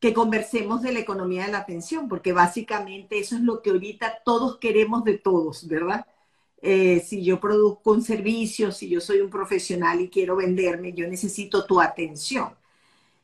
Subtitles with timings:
[0.00, 4.20] que conversemos de la economía de la atención, porque básicamente eso es lo que ahorita
[4.24, 6.06] todos queremos de todos, ¿verdad?
[6.62, 11.06] Eh, si yo produzco un servicio, si yo soy un profesional y quiero venderme, yo
[11.06, 12.54] necesito tu atención.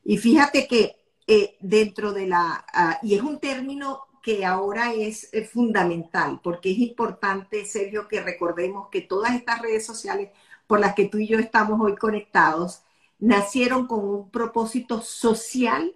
[0.05, 0.95] Y fíjate que
[1.27, 6.71] eh, dentro de la, ah, y es un término que ahora es eh, fundamental, porque
[6.71, 10.29] es importante, Sergio, que recordemos que todas estas redes sociales
[10.67, 12.81] por las que tú y yo estamos hoy conectados,
[13.19, 15.95] nacieron con un propósito social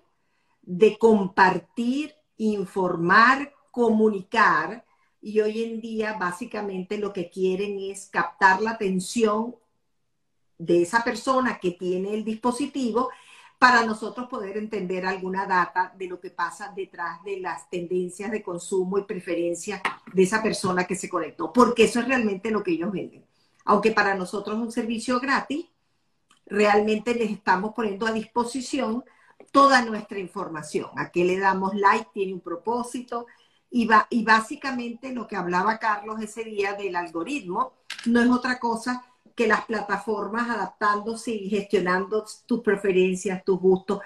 [0.61, 4.85] de compartir, informar, comunicar,
[5.21, 9.55] y hoy en día básicamente lo que quieren es captar la atención
[10.57, 13.09] de esa persona que tiene el dispositivo
[13.59, 18.41] para nosotros poder entender alguna data de lo que pasa detrás de las tendencias de
[18.41, 19.81] consumo y preferencias
[20.11, 23.23] de esa persona que se conectó, porque eso es realmente lo que ellos venden.
[23.65, 25.67] Aunque para nosotros es un servicio gratis,
[26.47, 29.03] realmente les estamos poniendo a disposición
[29.51, 30.89] toda nuestra información.
[30.97, 33.27] A qué le damos like tiene un propósito
[33.69, 37.73] y, va, y básicamente lo que hablaba Carlos ese día del algoritmo
[38.05, 43.99] no es otra cosa que las plataformas adaptándose y gestionando tus preferencias, tus gustos,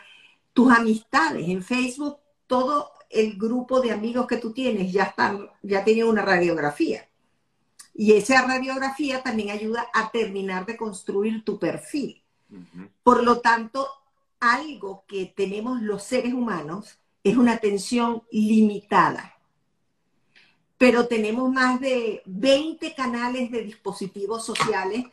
[0.53, 1.47] tus amistades.
[1.47, 6.22] En Facebook, todo el grupo de amigos que tú tienes ya están, ya tienen una
[6.22, 7.08] radiografía.
[7.94, 12.22] Y esa radiografía también ayuda a terminar de construir tu perfil.
[13.03, 13.88] Por lo tanto,
[14.53, 19.33] algo que tenemos los seres humanos es una atención limitada.
[20.77, 25.05] Pero tenemos más de 20 canales de dispositivos sociales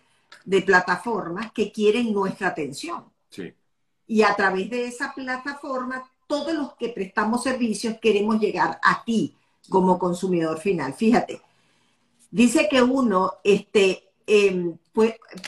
[0.45, 3.05] de plataformas que quieren nuestra atención.
[3.31, 3.55] Sí.
[4.07, 9.37] Y a través de esa plataforma, todos los que prestamos servicios queremos llegar a ti
[9.69, 10.95] como consumidor final.
[10.95, 11.41] Fíjate,
[12.31, 14.77] dice que uno, este, em,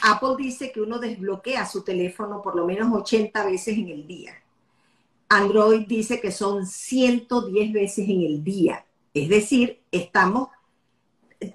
[0.03, 4.34] Apple dice que uno desbloquea su teléfono por lo menos 80 veces en el día.
[5.28, 8.84] Android dice que son 110 veces en el día.
[9.12, 10.48] Es decir, estamos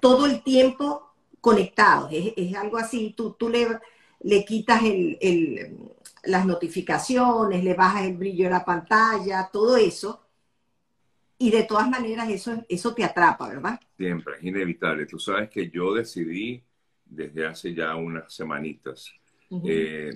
[0.00, 2.10] todo el tiempo conectados.
[2.12, 4.82] Es, algo así, tú, le, quitas
[6.24, 10.26] las notificaciones, le bajas el brillo de la pantalla, todo eso.
[11.38, 13.80] Y de todas maneras eso, eso te atrapa, ¿verdad?
[13.96, 15.06] Siempre, es inevitable.
[15.06, 16.62] Tú sabes que yo decidí
[17.10, 19.12] desde hace ya unas semanitas,
[19.64, 20.12] eh,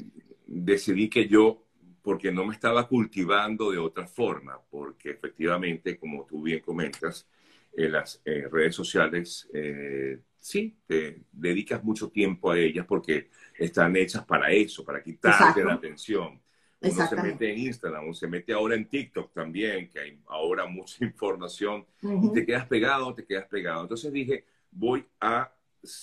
[0.47, 1.66] decidí que yo,
[2.03, 7.28] porque no me estaba cultivando de otra forma, porque efectivamente, como tú bien comentas,
[7.77, 13.97] en las eh, redes sociales eh, sí, te dedicas mucho tiempo a ellas porque están
[13.97, 16.41] hechas para eso, para quitarte la atención.
[16.81, 20.66] Uno se mete en Instagram, uno se mete ahora en TikTok también, que hay ahora
[20.66, 23.83] mucha información, y te quedas pegado, te quedas pegado.
[23.83, 25.50] Entonces dije, voy a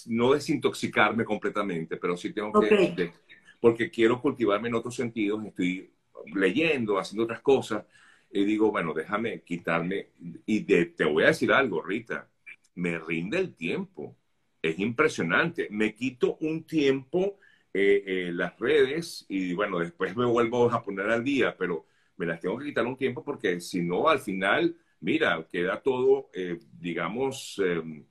[0.08, 3.12] no desintoxicarme completamente, pero sí tengo que,
[3.60, 5.92] porque quiero cultivarme en otros sentidos, estoy
[6.34, 7.86] leyendo, haciendo otras cosas,
[8.32, 10.10] y digo, bueno, déjame quitarme,
[10.46, 12.30] y te voy a decir algo, Rita,
[12.76, 14.16] me rinde el tiempo
[14.62, 15.68] es impresionante.
[15.72, 17.40] Me quito un tiempo
[17.74, 21.86] eh, eh, las redes y bueno, después me vuelvo a poner al día, pero
[22.18, 26.30] me las tengo que quitar un tiempo porque si no, al final, mira, queda todo,
[26.34, 28.06] eh, digamos, em,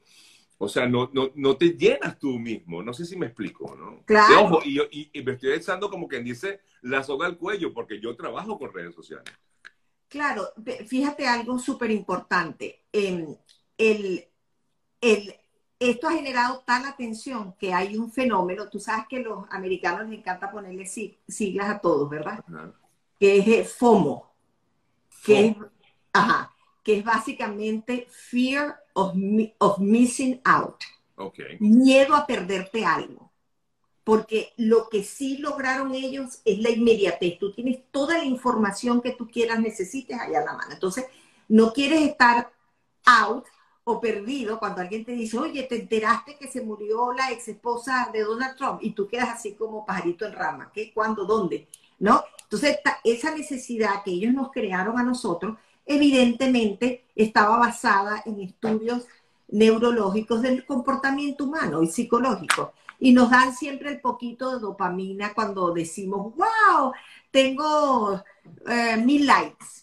[0.62, 2.82] o sea, no, no, no, te llenas tú mismo.
[2.82, 4.04] No sé si me explico, ¿no?
[4.04, 4.60] Claro.
[4.62, 8.58] Y, y, me estoy echando como quien dice la soga al cuello porque yo trabajo
[8.58, 9.32] con redes sociales.
[10.06, 10.52] Claro,
[10.86, 12.84] fíjate algo súper importante.
[12.92, 13.34] Em,
[13.78, 14.22] el,
[15.00, 15.34] el,
[15.78, 20.10] esto ha generado tal atención que hay un fenómeno, tú sabes que a los americanos
[20.10, 22.44] les encanta ponerle siglas a todos, ¿verdad?
[23.18, 24.30] Que es eh, FOMO,
[25.24, 25.56] que es,
[26.12, 29.14] ajá, que es básicamente Fear of,
[29.58, 30.82] of Missing Out.
[31.58, 33.30] Miedo a perderte algo.
[34.04, 37.38] Porque lo que sí lograron ellos es la inmediatez.
[37.38, 40.72] Tú tienes toda la información que tú quieras, necesites allá a la mano.
[40.72, 41.04] Entonces,
[41.48, 42.50] no quieres estar
[43.04, 43.44] out
[43.84, 48.10] o perdido cuando alguien te dice, oye, te enteraste que se murió la ex esposa
[48.12, 50.92] de Donald Trump y tú quedas así como pajarito en rama, ¿qué?
[50.92, 51.24] ¿Cuándo?
[51.24, 51.68] ¿Dónde?
[51.98, 52.22] ¿No?
[52.42, 55.56] Entonces, esa necesidad que ellos nos crearon a nosotros,
[55.90, 59.06] evidentemente estaba basada en estudios
[59.48, 62.72] neurológicos del comportamiento humano y psicológico.
[63.00, 66.92] Y nos dan siempre el poquito de dopamina cuando decimos, wow,
[67.32, 68.22] tengo
[68.68, 69.80] eh, mil likes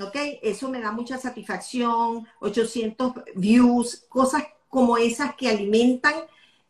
[0.00, 0.16] ¿ok?
[0.42, 6.14] Eso me da mucha satisfacción, 800 views, cosas como esas que alimentan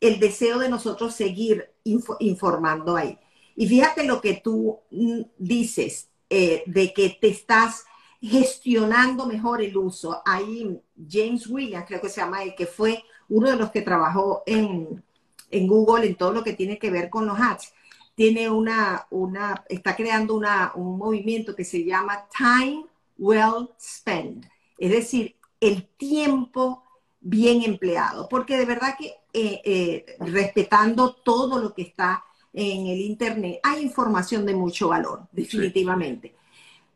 [0.01, 3.19] el deseo de nosotros seguir informando ahí.
[3.55, 7.85] Y fíjate lo que tú mm, dices eh, de que te estás
[8.21, 10.23] gestionando mejor el uso.
[10.25, 10.79] Ahí
[11.09, 15.03] James Williams, creo que se llama el que fue uno de los que trabajó en,
[15.51, 17.73] en Google en todo lo que tiene que ver con los ads,
[18.15, 22.85] tiene una, una está creando una, un movimiento que se llama Time
[23.19, 24.47] well spent,
[24.77, 26.83] es decir, el tiempo
[27.21, 33.01] bien empleado, porque de verdad que eh, eh, respetando todo lo que está en el
[33.01, 36.35] Internet, hay información de mucho valor, definitivamente.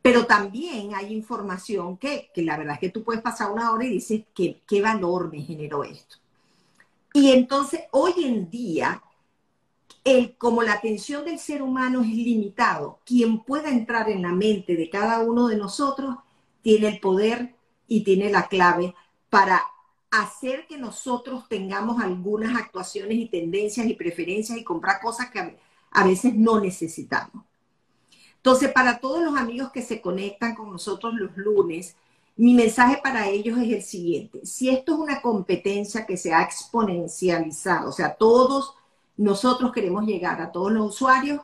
[0.05, 3.87] Pero también hay información que, que, la verdad es que tú puedes pasar una hora
[3.87, 6.17] y dices, ¿qué, valor me generó esto?
[7.15, 9.03] Y entonces, hoy en día,
[10.05, 14.77] el, como la atención del ser humano es limitado, quien pueda entrar en la mente
[14.77, 16.17] de cada uno de nosotros
[16.61, 17.55] tiene el poder
[17.89, 18.95] y tiene la clave
[19.31, 19.63] para
[20.11, 25.57] hacer que nosotros tengamos algunas actuaciones y tendencias y preferencias y comprar cosas que
[25.93, 27.43] a veces no necesitamos.
[28.45, 31.97] Entonces, para todos los amigos que se conectan con nosotros los lunes,
[32.37, 34.45] mi mensaje para ellos es el siguiente.
[34.45, 38.75] Si esto es una competencia que se ha exponencializado, o sea, todos
[39.17, 41.41] nosotros queremos llegar a todos los usuarios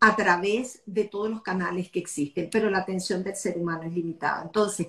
[0.00, 3.94] a través de todos los canales que existen, pero la atención del ser humano es
[3.94, 4.42] limitada.
[4.42, 4.88] Entonces,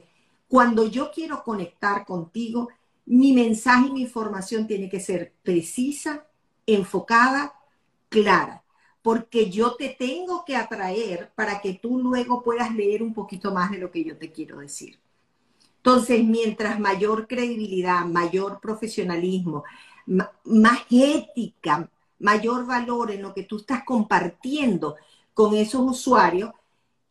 [0.50, 2.68] cuando yo quiero conectar contigo,
[3.06, 6.26] mi mensaje y mi información tiene que ser precisa,
[6.66, 7.54] enfocada,
[8.10, 8.65] clara,
[9.06, 13.70] porque yo te tengo que atraer para que tú luego puedas leer un poquito más
[13.70, 14.98] de lo que yo te quiero decir.
[15.78, 19.64] Entonces, mientras mayor credibilidad, mayor profesionalismo,
[20.08, 21.88] más ética,
[22.18, 24.96] mayor valor en lo que tú estás compartiendo
[25.36, 26.50] con esos usuarios,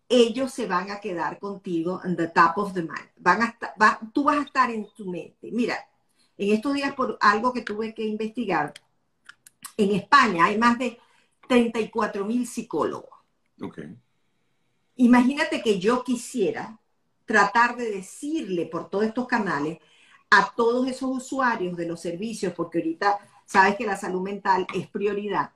[0.08, 3.10] ellos se van a quedar contigo en the top of the mind.
[3.18, 3.56] Van a
[4.12, 5.52] tú vas a estar en tu mente.
[5.52, 5.76] Mira,
[6.36, 8.74] en estos días por algo que tuve que investigar,
[9.76, 10.98] en España hay más de
[11.48, 13.18] 34 mil psicólogos.
[13.60, 13.96] Okay.
[14.96, 16.78] Imagínate que yo quisiera
[17.24, 19.78] tratar de decirle por todos estos canales
[20.30, 24.88] a todos esos usuarios de los servicios, porque ahorita sabes que la salud mental es
[24.88, 25.50] prioridad,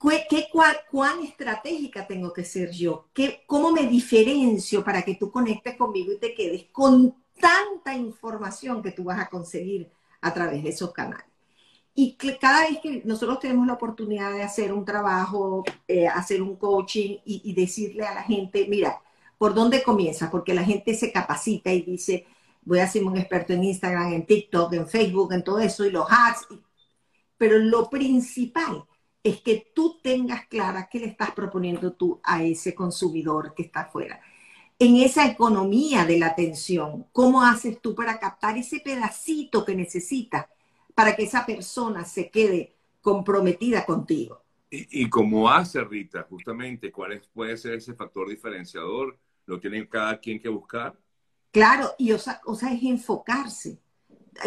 [0.00, 0.48] ¿Qué,
[0.90, 3.08] cuán, estratégica tengo que ser yo?
[3.12, 8.82] ¿Qué, ¿Cómo me diferencio para que tú conectes conmigo y te quedes con tanta información
[8.82, 9.90] que tú vas a conseguir
[10.22, 11.29] a través de esos canales?
[12.02, 16.56] Y cada vez que nosotros tenemos la oportunidad de hacer un trabajo, eh, hacer un
[16.56, 19.02] coaching y, y, decirle a la gente, mira,
[19.36, 20.30] ¿por dónde comienza?
[20.30, 22.26] Porque la gente se capacita y dice,
[22.62, 25.90] voy a ser un experto en Instagram, en TikTok, en Facebook, en todo eso, y
[25.90, 26.48] los hacks.
[27.36, 28.86] Pero lo principal
[29.22, 33.80] es que tú tengas clara qué le estás proponiendo tú a ese consumidor que está
[33.80, 34.22] afuera.
[34.78, 40.46] En esa economía de la atención, ¿cómo haces tú para captar ese pedacito que necesitas
[40.94, 44.42] para que esa persona se quede comprometida contigo?
[44.72, 49.18] Y, como hace Rita, justamente, ¿cuál puede ser ese factor diferenciador?
[49.46, 50.96] ¿Lo tiene cada quien que buscar?
[51.50, 53.80] Claro, y o sea, o sea es enfocarse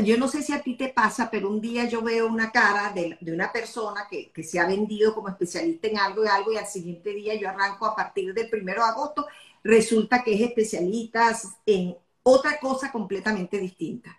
[0.04, 2.92] yo no sé si a ti te pasa, pero un día yo veo una cara
[2.94, 6.68] de, una persona que, se ha vendido como especialista en algo y algo y al
[6.68, 9.28] siguiente día yo arranco a partir del primero de agosto,
[9.64, 14.18] resulta que es especialista en otra cosa completamente distinta.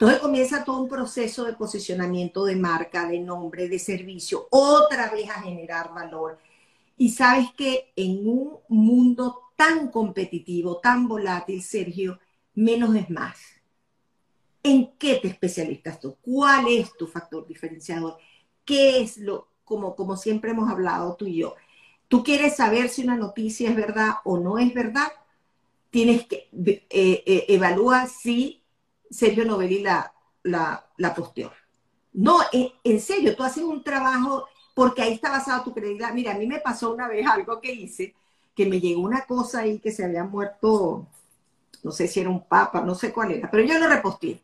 [0.00, 5.28] Entonces comienza todo un proceso de posicionamiento de marca, de nombre, de servicio, otra vez
[5.28, 6.38] a generar valor.
[6.96, 12.18] Y sabes que en un mundo tan competitivo, tan volátil, Sergio,
[12.54, 13.36] menos es más
[14.62, 16.16] ¿En qué te especializas tú?
[16.20, 18.18] ¿Cuál es tu factor diferenciador?
[18.64, 21.54] ¿Qué es lo, como, como siempre hemos hablado tú y yo?
[22.08, 25.08] ¿Tú quieres saber si una noticia es verdad o no es verdad?
[25.88, 28.59] Tienes que eh, eh, evaluar si
[29.10, 30.12] Sergio Novelli la,
[30.44, 31.52] la, la posteó.
[32.12, 36.14] No, en, en serio, tú haces un trabajo porque ahí está basada tu credibilidad.
[36.14, 38.14] Mira, a mí me pasó una vez algo que hice,
[38.54, 41.06] que me llegó una cosa ahí que se había muerto,
[41.82, 44.42] no sé si era un papa, no sé cuál era, pero yo lo reposté.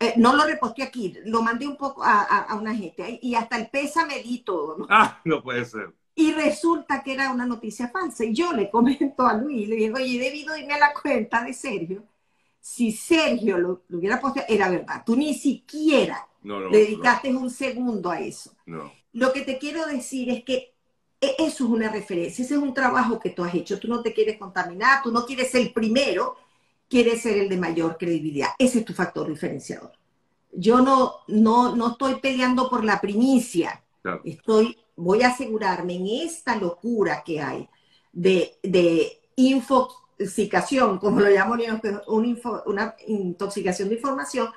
[0.00, 3.68] Eh, no lo reposté aquí, lo mandé un poco a, una gente y hasta el
[3.68, 4.78] pesa me di todo.
[4.78, 4.86] ¿no?
[4.88, 5.92] Ah, no puede ser.
[6.14, 8.24] Y resulta que era una noticia falsa.
[8.24, 11.42] Y yo le comento a Luis, le digo, oye, he debido irme a la cuenta
[11.42, 12.04] de Sergio.
[12.68, 15.02] Si Sergio lo, hubiera posteado, era verdad.
[15.04, 16.28] Tú ni siquiera
[16.70, 18.52] dedicaste un segundo a eso.
[19.14, 20.74] Lo que te quiero decir es que
[21.18, 23.80] e, eso es una referencia, ese es un trabajo que tú has hecho.
[23.80, 26.36] Tú no te quieres contaminar, tú no quieres ser el primero,
[26.90, 28.50] quiere ser el de mayor credibilidad.
[28.58, 29.92] Ese es tu factor diferenciador.
[30.52, 33.82] Yo no, no, no estoy peleando por la primicia.
[34.24, 37.66] Estoy, voy a asegurarme en esta locura que hay
[38.12, 39.22] de, de
[40.18, 41.80] infoxicación, como lo llamo yo,
[42.66, 44.48] una intoxicación de información,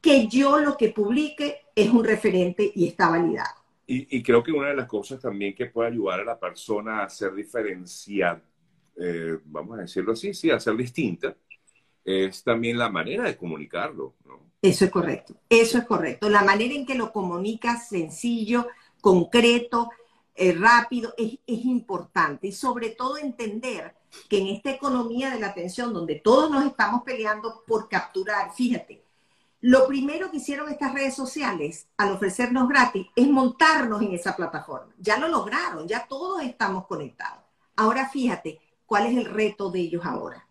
[0.00, 3.58] que yo lo que publique es un referente y está validado.
[3.90, 7.08] Y, creo que una de las cosas también que puede ayudar a la persona a
[7.08, 8.42] ser diferenciada
[9.00, 11.36] eh, vamos a decirlo así, sí, a ser distinta,
[12.04, 14.14] es también la manera de comunicarlo.
[14.60, 16.28] Eso es correcto, eso es correcto.
[16.28, 18.66] La manera en que lo comunicas sencillo,
[19.00, 19.90] concreto,
[20.38, 22.46] eh, rápido, es, es importante.
[22.46, 23.94] Y sobre todo entender
[24.28, 29.04] que en esta economía de la atención, donde todos nos estamos peleando por capturar, fíjate,
[29.60, 34.94] lo primero que hicieron estas redes sociales al ofrecernos gratis es montarnos en esa plataforma.
[34.98, 37.42] Ya lo lograron, ya todos estamos conectados.
[37.74, 40.47] Ahora fíjate, ¿cuál es el reto de ellos ahora?